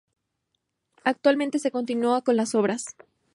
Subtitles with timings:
[1.03, 2.95] Actualmente se continúa con las obras.